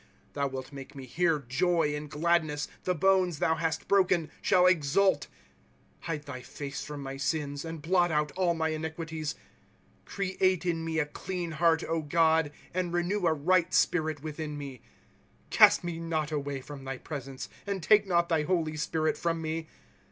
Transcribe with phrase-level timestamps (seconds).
[0.33, 5.27] «Thou wilt make me hear joy and gladness; The bonea thou hast broken shall exult.»
[6.07, 9.35] Hide thy face from my slna, And blot out all my iniquities.'"
[10.05, 14.81] Create in mo a clean heart, God, And renew a right spirit witiiiu me."
[15.61, 19.67] Oast me not away from thy presence, And take not thy holy Spirit from me.